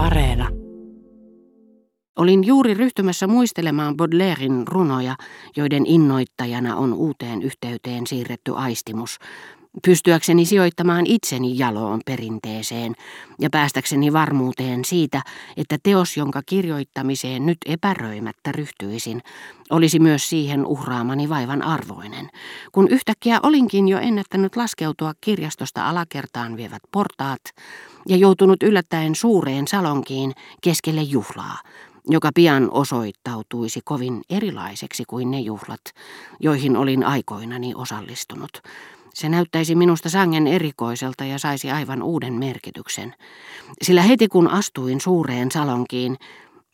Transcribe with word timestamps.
Areena. 0.00 0.48
Olin 2.16 2.44
juuri 2.44 2.74
ryhtymässä 2.74 3.26
muistelemaan 3.26 3.96
Baudelairein 3.96 4.66
runoja, 4.68 5.16
joiden 5.56 5.86
innoittajana 5.86 6.76
on 6.76 6.92
uuteen 6.92 7.42
yhteyteen 7.42 8.06
siirretty 8.06 8.52
aistimus, 8.56 9.18
pystyäkseni 9.84 10.46
sijoittamaan 10.46 11.06
itseni 11.06 11.58
jaloon 11.58 12.00
perinteeseen 12.06 12.94
ja 13.40 13.50
päästäkseni 13.50 14.12
varmuuteen 14.12 14.84
siitä, 14.84 15.22
että 15.56 15.78
teos, 15.82 16.16
jonka 16.16 16.42
kirjoittamiseen 16.46 17.46
nyt 17.46 17.58
epäröimättä 17.66 18.52
ryhtyisin, 18.52 19.22
olisi 19.70 19.98
myös 19.98 20.30
siihen 20.30 20.66
uhraamani 20.66 21.28
vaivan 21.28 21.62
arvoinen, 21.62 22.28
kun 22.72 22.88
yhtäkkiä 22.88 23.40
olinkin 23.42 23.88
jo 23.88 23.98
ennättänyt 23.98 24.56
laskeutua 24.56 25.12
kirjastosta 25.20 25.88
alakertaan 25.88 26.56
vievät 26.56 26.82
portaat 26.92 27.40
ja 28.08 28.16
joutunut 28.16 28.62
yllättäen 28.62 29.14
suureen 29.14 29.68
salonkiin 29.68 30.32
keskelle 30.62 31.02
juhlaa, 31.02 31.58
joka 32.08 32.30
pian 32.34 32.70
osoittautuisi 32.70 33.80
kovin 33.84 34.22
erilaiseksi 34.30 35.04
kuin 35.08 35.30
ne 35.30 35.40
juhlat, 35.40 35.80
joihin 36.40 36.76
olin 36.76 37.04
aikoinani 37.04 37.74
osallistunut. 37.74 38.50
Se 39.14 39.28
näyttäisi 39.28 39.74
minusta 39.74 40.08
sangen 40.08 40.46
erikoiselta 40.46 41.24
ja 41.24 41.38
saisi 41.38 41.70
aivan 41.70 42.02
uuden 42.02 42.32
merkityksen. 42.32 43.14
Sillä 43.82 44.02
heti 44.02 44.28
kun 44.28 44.48
astuin 44.48 45.00
suureen 45.00 45.50
salonkiin, 45.50 46.16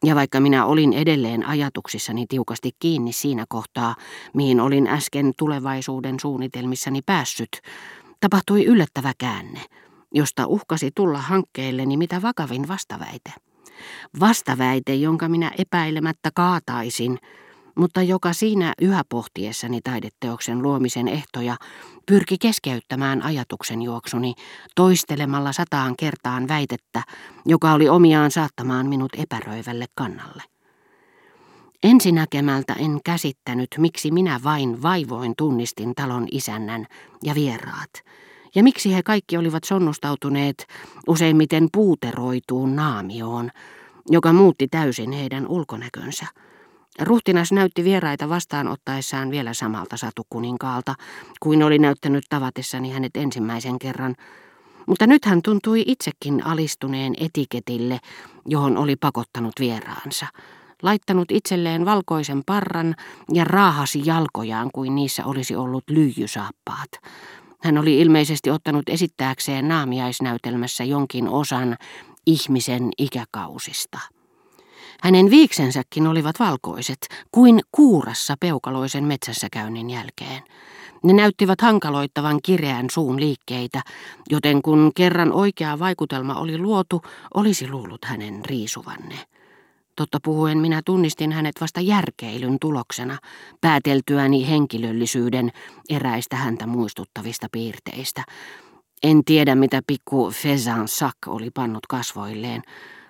ja 0.05 0.15
vaikka 0.15 0.41
minä 0.41 0.67
olin 0.67 0.93
edelleen 0.93 1.47
ajatuksissani 1.47 2.27
tiukasti 2.27 2.71
kiinni 2.79 3.13
siinä 3.13 3.45
kohtaa, 3.49 3.95
mihin 4.35 4.61
olin 4.61 4.87
äsken 4.87 5.33
tulevaisuuden 5.39 6.21
suunnitelmissani 6.21 7.03
päässyt, 7.07 7.61
tapahtui 8.21 8.65
yllättävä 8.65 9.13
käänne, 9.19 9.61
josta 10.15 10.47
uhkasi 10.47 10.91
tulla 10.95 11.19
hankkeelleni 11.19 11.97
mitä 11.97 12.23
vakavin 12.23 12.69
vastaväite. 12.69 13.33
Vastaväite, 14.21 14.95
jonka 14.95 15.29
minä 15.29 15.53
epäilemättä 15.59 16.31
kaataisin, 16.35 17.19
mutta 17.77 18.03
joka 18.03 18.33
siinä 18.33 18.73
yhä 18.81 19.03
pohtiessani 19.09 19.81
taideteoksen 19.81 20.63
luomisen 20.63 21.09
ehtoja 21.09 21.57
pyrki 22.07 22.39
keskeyttämään 22.39 23.23
ajatuksen 23.23 23.83
juoksuni 23.83 24.35
toistelemalla 24.77 25.53
sataan 25.53 25.95
kertaan 25.99 26.49
väitettä, 26.49 27.03
joka 27.47 27.73
oli 27.73 27.89
omiaan 27.89 28.31
saattamaan 28.31 28.87
minut 28.87 29.13
epäröivälle 29.17 29.87
kannalle. 29.95 30.43
Ensinäkemältä 31.83 32.73
en 32.73 33.01
käsittänyt, 33.05 33.69
miksi 33.79 34.11
minä 34.11 34.41
vain 34.45 34.83
vaivoin 34.83 35.35
tunnistin 35.39 35.95
talon 35.95 36.27
isännän 36.33 36.87
ja 37.23 37.35
vieraat, 37.35 37.91
ja 38.57 38.63
miksi 38.63 38.95
he 38.95 39.03
kaikki 39.03 39.37
olivat 39.37 39.65
sonnustautuneet 39.65 40.67
useimmiten 41.07 41.69
puuteroituun 41.73 42.77
naamioon, 42.77 43.51
joka 44.11 44.33
muutti 44.33 44.69
täysin 44.69 45.13
heidän 45.13 45.47
ulkonäkönsä. 45.49 46.27
Ruhtinas 47.01 47.53
näytti 47.53 47.85
vieraita 47.85 48.29
vastaanottaessaan 48.29 49.31
vielä 49.31 49.55
samalta 49.55 49.97
satukuninkaalta, 49.97 50.95
kuin 51.41 51.63
oli 51.63 51.79
näyttänyt 51.79 52.25
tavatessani 52.29 52.91
hänet 52.91 53.17
ensimmäisen 53.17 53.79
kerran, 53.79 54.15
mutta 54.87 55.07
nyt 55.07 55.25
hän 55.25 55.43
tuntui 55.43 55.83
itsekin 55.87 56.47
alistuneen 56.47 57.15
etiketille, 57.21 57.99
johon 58.47 58.77
oli 58.77 58.97
pakottanut 58.97 59.53
vieraansa. 59.61 60.27
Laittanut 60.83 61.31
itselleen 61.31 61.85
valkoisen 61.85 62.43
parran 62.47 62.95
ja 63.33 63.45
raahasi 63.45 64.03
jalkojaan 64.05 64.71
kuin 64.73 64.95
niissä 64.95 65.25
olisi 65.25 65.57
ollut 65.57 65.85
lyijysaappaat. 65.89 66.91
Hän 67.63 67.79
oli 67.79 68.01
ilmeisesti 68.01 68.51
ottanut 68.51 68.89
esittääkseen 68.89 69.69
naamiaisnäytelmässä 69.69 70.85
jonkin 70.85 71.29
osan 71.29 71.77
ihmisen 72.27 72.91
ikäkausista. 72.99 73.99
Hänen 75.03 75.31
viiksensäkin 75.31 76.07
olivat 76.07 76.41
valkoiset, 76.41 76.99
kuin 77.33 77.61
kuurassa 77.73 78.35
peukaloisen 78.41 79.05
metsässä 79.05 79.49
käynnin 79.53 79.91
jälkeen. 79.91 80.43
Ne 81.05 81.13
näyttivät 81.13 81.61
hankaloittavan 81.61 82.39
kireän 82.43 82.87
suun 82.91 83.21
liikkeitä, 83.21 83.83
joten 84.31 84.63
kun 84.63 84.93
kerran 84.95 85.33
oikea 85.33 85.79
vaikutelma 85.79 86.35
oli 86.35 86.59
luotu, 86.59 87.03
olisi 87.35 87.69
luullut 87.69 88.05
hänen 88.05 88.45
riisuvanne. 88.45 89.19
Totta 89.97 90.19
puhuen 90.25 90.59
minä 90.59 90.83
tunnistin 90.85 91.33
hänet 91.33 91.61
vasta 91.61 91.81
järkeilyn 91.81 92.57
tuloksena, 92.61 93.19
pääteltyäni 93.61 94.49
henkilöllisyyden 94.49 95.53
eräistä 95.91 96.37
häntä 96.37 96.67
muistuttavista 96.67 97.47
piirteistä. 97.53 98.25
En 99.03 99.25
tiedä, 99.25 99.55
mitä 99.55 99.81
pikku 99.87 100.31
Fezan 100.31 100.89
Sak 100.89 101.17
oli 101.27 101.51
pannut 101.51 101.87
kasvoilleen, 101.87 102.63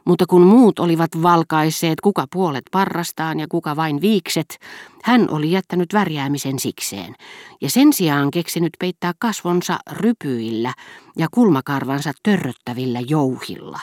mutta 0.06 0.24
kun 0.26 0.42
muut 0.42 0.78
olivat 0.78 1.10
valkaisseet 1.22 2.00
kuka 2.00 2.26
puolet 2.32 2.64
parrastaan 2.72 3.40
ja 3.40 3.46
kuka 3.50 3.76
vain 3.76 4.00
viikset, 4.00 4.58
hän 5.02 5.26
oli 5.30 5.50
jättänyt 5.50 5.92
värjäämisen 5.92 6.58
sikseen 6.58 7.14
ja 7.60 7.70
sen 7.70 7.92
sijaan 7.92 8.30
keksinyt 8.30 8.72
peittää 8.78 9.12
kasvonsa 9.18 9.78
rypyillä 9.90 10.72
ja 11.18 11.26
kulmakarvansa 11.30 12.12
törröttävillä 12.22 13.00
jouhilla, 13.00 13.80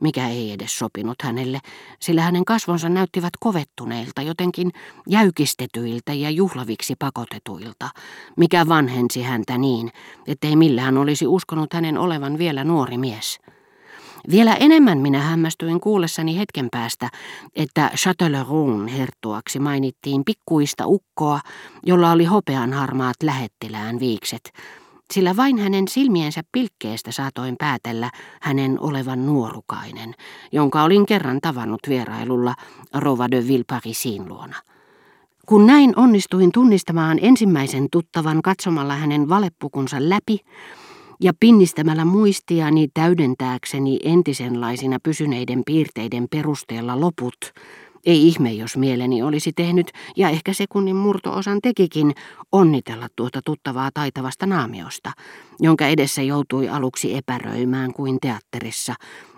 mikä 0.00 0.28
ei 0.28 0.52
edes 0.52 0.78
sopinut 0.78 1.22
hänelle, 1.22 1.60
sillä 2.00 2.22
hänen 2.22 2.44
kasvonsa 2.44 2.88
näyttivät 2.88 3.32
kovettuneilta, 3.40 4.22
jotenkin 4.22 4.70
jäykistetyiltä 5.08 6.12
ja 6.12 6.30
juhlaviksi 6.30 6.94
pakotetuilta, 6.98 7.88
mikä 8.36 8.68
vanhensi 8.68 9.22
häntä 9.22 9.58
niin, 9.58 9.90
ettei 10.26 10.56
millään 10.56 10.98
olisi 10.98 11.26
uskonut 11.26 11.72
hänen 11.72 11.98
olevan 11.98 12.38
vielä 12.38 12.64
nuori 12.64 12.98
mies. 12.98 13.38
Vielä 14.30 14.54
enemmän 14.54 14.98
minä 14.98 15.20
hämmästyin 15.20 15.80
kuullessani 15.80 16.38
hetken 16.38 16.68
päästä, 16.70 17.08
että 17.56 17.90
Châtelleraun 17.96 18.88
herttuaksi 18.88 19.58
mainittiin 19.58 20.24
pikkuista 20.24 20.86
ukkoa, 20.86 21.40
jolla 21.86 22.12
oli 22.12 22.24
hopean 22.24 22.72
harmaat 22.72 23.16
lähettilään 23.22 24.00
viikset, 24.00 24.52
sillä 25.14 25.36
vain 25.36 25.58
hänen 25.58 25.88
silmiensä 25.88 26.42
pilkkeestä 26.52 27.12
saatoin 27.12 27.56
päätellä 27.58 28.10
hänen 28.40 28.80
olevan 28.80 29.26
nuorukainen, 29.26 30.14
jonka 30.52 30.82
olin 30.82 31.06
kerran 31.06 31.38
tavannut 31.42 31.80
vierailulla 31.88 32.54
Rova 32.94 33.30
de 33.30 33.48
Villeparisin 33.48 34.28
luona. 34.28 34.56
Kun 35.46 35.66
näin 35.66 35.92
onnistuin 35.96 36.52
tunnistamaan 36.52 37.18
ensimmäisen 37.22 37.86
tuttavan 37.92 38.42
katsomalla 38.42 38.94
hänen 38.94 39.28
valeppukunsa 39.28 39.96
läpi, 40.00 40.38
ja 41.20 41.32
pinnistämällä 41.40 42.04
muistiani 42.04 42.88
täydentääkseni 42.94 43.98
entisenlaisina 44.04 44.98
pysyneiden 45.02 45.62
piirteiden 45.66 46.26
perusteella 46.30 47.00
loput, 47.00 47.52
ei 48.06 48.28
ihme, 48.28 48.52
jos 48.52 48.76
mieleni 48.76 49.22
olisi 49.22 49.52
tehnyt, 49.52 49.90
ja 50.16 50.28
ehkä 50.28 50.52
sekunnin 50.52 50.96
murtoosan 50.96 51.58
tekikin, 51.62 52.14
onnitella 52.52 53.08
tuota 53.16 53.40
tuttavaa 53.44 53.90
taitavasta 53.94 54.46
naamiosta, 54.46 55.12
jonka 55.60 55.86
edessä 55.86 56.22
joutui 56.22 56.68
aluksi 56.68 57.16
epäröimään 57.16 57.92
kuin 57.92 58.18
teatterissa, 58.20 58.94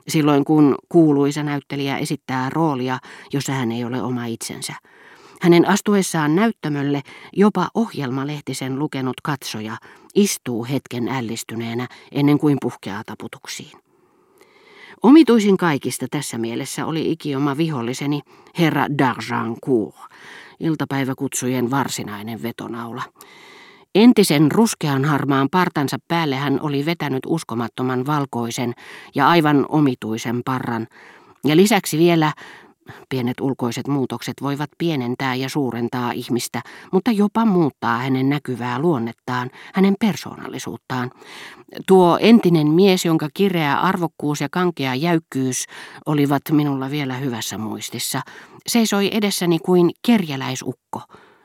silloin 0.08 0.44
kun 0.44 0.74
kuuluisa 0.88 1.42
näyttelijä 1.42 1.98
esittää 1.98 2.50
roolia, 2.50 2.98
jossa 3.32 3.52
hän 3.52 3.72
ei 3.72 3.84
ole 3.84 4.02
oma 4.02 4.26
itsensä. 4.26 4.72
Hänen 5.40 5.68
astuessaan 5.68 6.36
näyttämölle 6.36 7.02
jopa 7.32 7.68
ohjelmalehtisen 7.74 8.78
lukenut 8.78 9.20
katsoja 9.22 9.76
istuu 10.14 10.64
hetken 10.64 11.08
ällistyneenä 11.08 11.88
ennen 12.12 12.38
kuin 12.38 12.58
puhkeaa 12.60 13.02
taputuksiin. 13.06 13.85
Omituisin 15.02 15.56
kaikista 15.56 16.06
tässä 16.10 16.38
mielessä 16.38 16.86
oli 16.86 17.12
ikioma 17.12 17.56
viholliseni, 17.56 18.20
herra 18.58 18.86
D'Argencourt, 18.86 20.08
iltapäiväkutsujen 20.60 21.70
varsinainen 21.70 22.42
vetonaula. 22.42 23.02
Entisen 23.94 24.52
ruskean 24.52 25.04
harmaan 25.04 25.48
partansa 25.50 25.96
päälle 26.08 26.36
hän 26.36 26.60
oli 26.62 26.86
vetänyt 26.86 27.22
uskomattoman 27.26 28.06
valkoisen 28.06 28.72
ja 29.14 29.28
aivan 29.28 29.66
omituisen 29.68 30.42
parran, 30.44 30.86
ja 31.44 31.56
lisäksi 31.56 31.98
vielä 31.98 32.32
Pienet 33.08 33.40
ulkoiset 33.40 33.88
muutokset 33.88 34.34
voivat 34.42 34.70
pienentää 34.78 35.34
ja 35.34 35.48
suurentaa 35.48 36.12
ihmistä, 36.12 36.62
mutta 36.92 37.10
jopa 37.10 37.44
muuttaa 37.44 37.98
hänen 37.98 38.28
näkyvää 38.28 38.78
luonnettaan, 38.78 39.50
hänen 39.74 39.94
persoonallisuuttaan. 40.00 41.10
Tuo 41.86 42.18
entinen 42.20 42.66
mies, 42.66 43.04
jonka 43.04 43.28
kireä 43.34 43.80
arvokkuus 43.80 44.40
ja 44.40 44.48
kankea 44.50 44.94
jäykkyys 44.94 45.64
olivat 46.06 46.42
minulla 46.50 46.90
vielä 46.90 47.14
hyvässä 47.14 47.58
muistissa, 47.58 48.20
seisoi 48.66 49.10
edessäni 49.12 49.58
kuin 49.58 49.90
kerjäläisukko, 50.06 51.02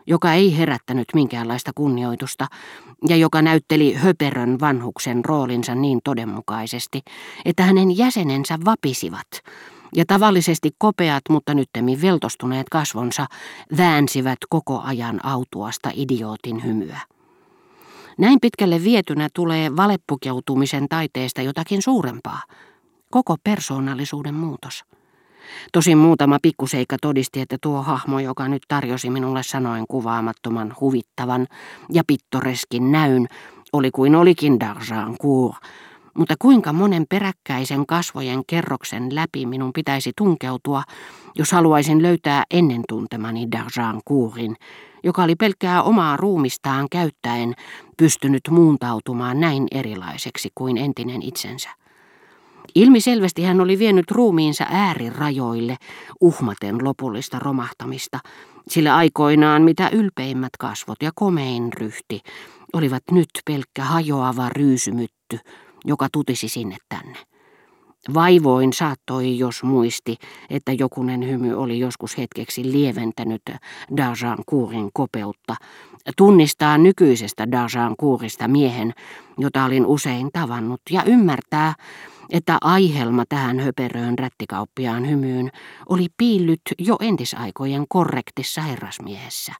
joka 0.08 0.34
ei 0.34 0.58
herättänyt 0.58 1.08
minkäänlaista 1.14 1.72
kunnioitusta 1.76 2.48
ja 3.08 3.16
joka 3.16 3.42
näytteli 3.42 3.94
höperön 3.94 4.60
vanhuksen 4.60 5.26
roolinsa 5.26 5.76
niin 5.76 6.00
todenmukaisesti, 6.04 7.02
että 7.46 7.64
hänen 7.64 7.98
jäsenensä 7.98 8.58
vapisivat– 8.66 9.28
ja 9.96 10.06
tavallisesti 10.08 10.70
kopeat, 10.78 11.22
mutta 11.30 11.54
nyttemmin 11.54 12.02
veltostuneet 12.02 12.70
kasvonsa 12.70 13.26
väänsivät 13.78 14.40
koko 14.50 14.82
ajan 14.82 15.26
autuasta 15.26 15.90
idiootin 15.94 16.64
hymyä. 16.64 17.00
Näin 18.18 18.40
pitkälle 18.42 18.84
vietynä 18.84 19.30
tulee 19.34 19.76
valeppukeutumisen 19.76 20.90
taiteesta 20.90 21.42
jotakin 21.42 21.82
suurempaa. 21.82 22.42
koko 23.12 23.36
persoonallisuuden 23.44 24.34
muutos. 24.34 24.84
Tosin 25.74 25.98
muutama 25.98 26.38
pikkuseikka 26.42 26.98
todisti, 27.02 27.42
että 27.42 27.58
tuo 27.62 27.82
hahmo, 27.82 28.20
joka 28.20 28.48
nyt 28.48 28.62
tarjosi 28.68 29.10
minulle 29.10 29.44
sanoen 29.44 29.86
kuvaamattoman 29.88 30.74
huvittavan 30.82 31.48
ja 31.90 32.04
pittoreskin 32.08 32.92
näyn, 32.92 33.28
oli 33.74 33.92
kuin 33.92 34.16
olikin 34.16 34.58
D'Argencourt, 34.64 35.68
mutta 36.14 36.36
kuinka 36.40 36.74
monen 36.74 37.06
peräkkäisen 37.10 37.86
kasvojen 37.86 38.42
kerroksen 38.48 39.16
läpi 39.16 39.46
minun 39.46 39.74
pitäisi 39.74 40.12
tunkeutua, 40.18 40.84
jos 41.36 41.52
haluaisin 41.52 42.02
löytää 42.02 42.44
ennen 42.52 42.82
tuntemani 42.90 43.48
D'Argencourtin, 43.56 44.56
joka 45.04 45.24
oli 45.24 45.36
pelkkää 45.36 45.84
omaa 45.84 46.18
ruumistaan 46.18 46.88
käyttäen 46.92 47.54
pystynyt 47.98 48.42
muuntautumaan 48.50 49.40
näin 49.40 49.68
erilaiseksi 49.72 50.50
kuin 50.56 50.78
entinen 50.78 51.22
itsensä. 51.22 51.70
Ilmiselvästi 52.76 53.44
hän 53.44 53.62
oli 53.62 53.80
vienyt 53.80 54.12
ruumiinsa 54.12 54.66
äärirajoille 54.70 55.78
uhmaten 56.22 56.84
lopullista 56.84 57.40
romahtamista, 57.40 58.20
sillä 58.68 58.96
aikoinaan 58.96 59.62
mitä 59.62 59.90
ylpeimmät 59.90 60.58
kasvot 60.60 60.98
ja 61.02 61.12
komein 61.16 61.74
ryhti 61.74 62.22
olivat 62.74 63.04
nyt 63.12 63.30
pelkkä 63.46 63.84
hajoava 63.84 64.50
ryysymytty, 64.50 65.40
joka 65.86 66.08
tutisi 66.12 66.48
sinne 66.48 66.78
tänne. 66.90 67.18
Vaivoin 68.14 68.74
saattoi, 68.74 69.38
jos 69.38 69.64
muisti, 69.64 70.18
että 70.50 70.72
jokunen 70.72 71.28
hymy 71.28 71.54
oli 71.54 71.80
joskus 71.80 72.18
hetkeksi 72.18 72.72
lieventänyt 72.72 73.42
Dajan 73.98 74.38
kuurin 74.46 74.90
kopeutta, 74.94 75.56
tunnistaa 76.18 76.78
nykyisestä 76.78 77.52
Dajan 77.52 77.96
kuurista 78.00 78.48
miehen, 78.48 78.94
jota 79.38 79.66
olin 79.66 79.86
usein 79.86 80.30
tavannut, 80.34 80.82
ja 80.90 81.04
ymmärtää, 81.04 81.74
että 82.30 82.58
aihelma 82.62 83.24
tähän 83.30 83.60
höperöön 83.60 84.20
rättikauppiaan 84.20 85.10
hymyyn 85.10 85.52
oli 85.90 86.08
piillyt 86.18 86.62
jo 86.80 86.96
entisaikojen 87.02 87.86
korrektissa 87.90 88.62
herrasmiehessä. 88.62 89.54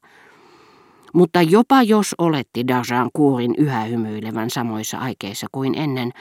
Mutta 1.12 1.42
jopa 1.42 1.82
jos 1.82 2.14
oletti 2.18 2.68
Dajan 2.68 3.10
kuurin 3.12 3.54
yhä 3.58 3.80
hymyilevän 3.80 4.50
samoissa 4.50 4.98
aikeissa 4.98 5.46
kuin 5.52 5.74
ennen, 5.74 6.12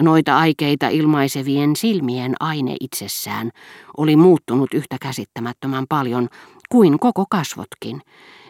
noita 0.00 0.38
aikeita 0.38 0.88
ilmaisevien 0.88 1.76
silmien 1.76 2.34
aine 2.40 2.76
itsessään 2.80 3.50
oli 3.96 4.16
muuttunut 4.16 4.74
yhtä 4.74 4.96
käsittämättömän 5.00 5.84
paljon 5.88 6.28
kuin 6.68 6.98
koko 6.98 7.24
kasvotkin, 7.30 8.02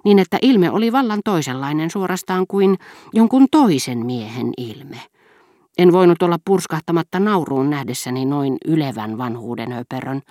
niin 0.04 0.19
että 0.19 0.38
ilme 0.43 0.70
oli 0.70 0.93
vallan 0.93 1.20
toisenlainen 1.25 1.90
suorastaan 1.90 2.46
kuin 2.46 2.76
jonkun 3.12 3.46
toisen 3.50 4.06
miehen 4.06 4.52
ilme. 4.56 5.00
En 5.78 5.92
voinut 5.92 6.22
olla 6.22 6.38
purskahtamatta 6.44 7.20
nauruun 7.20 7.70
nähdessäni 7.70 8.25
noin 8.25 8.56
ylevän 8.64 9.19
vanhuuden 9.19 9.72
höperön, 9.72 10.22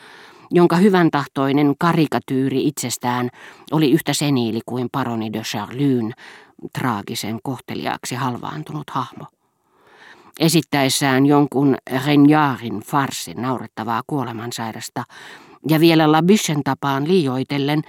jonka 0.51 0.75
hyvän 0.75 1.11
tahtoinen 1.11 1.75
karikatyyri 1.79 2.67
itsestään 2.67 3.29
oli 3.71 3.91
yhtä 3.91 4.13
seniili 4.13 4.59
kuin 4.65 4.87
paroni 4.91 5.33
de 5.33 5.41
Charlyn, 5.41 6.13
traagisen 6.79 7.39
kohteliaaksi 7.43 8.15
halvaantunut 8.15 8.89
hahmo. 8.89 9.25
Esittäessään 10.39 11.25
jonkun 11.25 11.75
Renjaarin 12.05 12.79
farsin 12.79 13.41
naurettavaa 13.41 14.01
kuolemansairasta 14.07 15.03
ja 15.69 15.79
vielä 15.79 16.11
Labichen 16.11 16.63
tapaan 16.63 17.07
liioitellen 17.07 17.81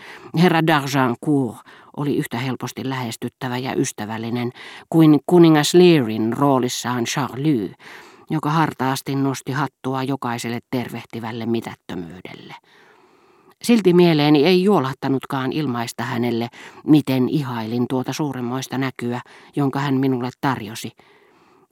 herra 0.43 0.61
d'Argencourt 0.61 1.71
oli 1.97 2.17
yhtä 2.17 2.39
helposti 2.39 2.89
lähestyttävä 2.89 3.59
ja 3.59 3.75
ystävällinen 3.75 4.53
kuin 4.91 5.21
kuningas 5.27 5.75
Learin 5.75 6.33
roolissaan 6.33 7.05
Charlie, 7.05 7.75
joka 8.31 8.51
hartaasti 8.51 9.15
nosti 9.15 9.53
hattua 9.53 10.03
jokaiselle 10.03 10.59
tervehtivälle 10.71 11.47
mitättömyydelle. 11.47 12.55
Silti 13.63 13.93
mieleeni 13.93 14.45
ei 14.45 14.63
juolahtanutkaan 14.63 15.53
ilmaista 15.53 16.03
hänelle, 16.03 16.49
miten 16.87 17.29
ihailin 17.29 17.87
tuota 17.89 18.13
suuremmoista 18.13 18.79
näkyä, 18.79 19.21
jonka 19.57 19.81
hän 19.81 19.95
minulle 19.95 20.31
tarjosi. 20.41 20.91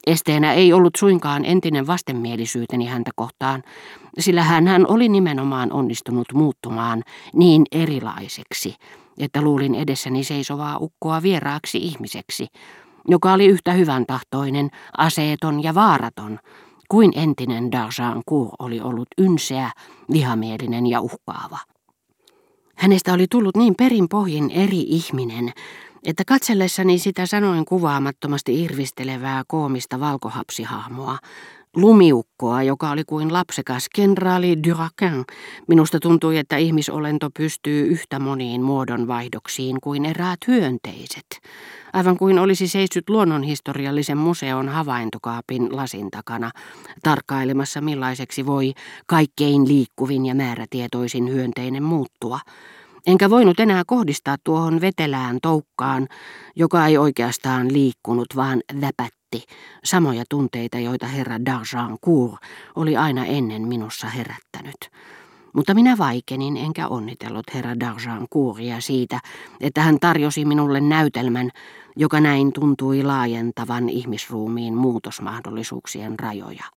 Esteenä 0.07 0.53
ei 0.53 0.73
ollut 0.73 0.95
suinkaan 0.97 1.45
entinen 1.45 1.87
vastenmielisyyteni 1.87 2.85
häntä 2.85 3.11
kohtaan, 3.15 3.63
sillä 4.19 4.43
hän 4.43 4.85
oli 4.87 5.09
nimenomaan 5.09 5.71
onnistunut 5.71 6.27
muuttumaan 6.33 7.03
niin 7.33 7.63
erilaiseksi, 7.71 8.75
että 9.17 9.41
luulin 9.41 9.75
edessäni 9.75 10.23
seisovaa 10.23 10.77
ukkoa 10.77 11.21
vieraaksi 11.21 11.77
ihmiseksi, 11.77 12.47
joka 13.07 13.33
oli 13.33 13.45
yhtä 13.45 13.73
hyvän 13.73 14.05
tahtoinen, 14.05 14.69
aseeton 14.97 15.63
ja 15.63 15.75
vaaraton, 15.75 16.39
kuin 16.89 17.11
entinen 17.15 17.69
D'Argencourt 17.73 18.55
oli 18.59 18.81
ollut 18.81 19.07
ynseä, 19.17 19.71
vihamielinen 20.13 20.87
ja 20.87 21.01
uhkaava. 21.01 21.57
Hänestä 22.75 23.13
oli 23.13 23.27
tullut 23.31 23.57
niin 23.57 23.75
perinpohjin 23.75 24.51
eri 24.51 24.81
ihminen, 24.81 25.53
että 26.05 26.23
katsellessani 26.27 26.99
sitä 26.99 27.25
sanoin 27.25 27.65
kuvaamattomasti 27.65 28.63
irvistelevää 28.63 29.43
koomista 29.47 29.99
valkohapsihahmoa, 29.99 31.17
lumiukkoa, 31.75 32.63
joka 32.63 32.91
oli 32.91 33.03
kuin 33.03 33.33
lapsekas 33.33 33.87
kenraali 33.95 34.63
Durakin. 34.63 35.25
Minusta 35.67 35.99
tuntui, 35.99 36.37
että 36.37 36.57
ihmisolento 36.57 37.29
pystyy 37.37 37.87
yhtä 37.87 38.19
moniin 38.19 38.61
muodonvaihdoksiin 38.61 39.77
kuin 39.81 40.05
eräät 40.05 40.39
hyönteiset. 40.47 41.25
Aivan 41.93 42.17
kuin 42.17 42.39
olisi 42.39 42.67
seissyt 42.67 43.09
luonnonhistoriallisen 43.09 44.17
museon 44.17 44.69
havaintokaapin 44.69 45.75
lasin 45.75 46.11
takana, 46.11 46.51
tarkkailemassa 47.03 47.81
millaiseksi 47.81 48.45
voi 48.45 48.73
kaikkein 49.07 49.67
liikkuvin 49.67 50.25
ja 50.25 50.35
määrätietoisin 50.35 51.29
hyönteinen 51.29 51.83
muuttua. 51.83 52.39
Enkä 53.07 53.29
voinut 53.29 53.59
enää 53.59 53.83
kohdistaa 53.87 54.35
tuohon 54.43 54.81
vetelään 54.81 55.37
toukkaan, 55.41 56.07
joka 56.55 56.85
ei 56.87 56.97
oikeastaan 56.97 57.73
liikkunut, 57.73 58.27
vaan 58.35 58.61
väpätti 58.81 59.24
samoja 59.83 60.23
tunteita, 60.29 60.79
joita 60.79 61.07
herra 61.07 61.37
D'Argencourt 61.37 62.37
oli 62.75 62.97
aina 62.97 63.25
ennen 63.25 63.67
minussa 63.67 64.07
herättänyt. 64.07 64.91
Mutta 65.53 65.73
minä 65.73 65.97
vaikenin 65.97 66.57
enkä 66.57 66.87
onnitellut 66.87 67.53
herra 67.53 67.73
D'Argencourtia 67.73 68.79
siitä, 68.79 69.19
että 69.61 69.81
hän 69.81 69.99
tarjosi 69.99 70.45
minulle 70.45 70.81
näytelmän, 70.81 71.49
joka 71.95 72.19
näin 72.19 72.53
tuntui 72.53 73.03
laajentavan 73.03 73.89
ihmisruumiin 73.89 74.73
muutosmahdollisuuksien 74.75 76.19
rajoja. 76.19 76.74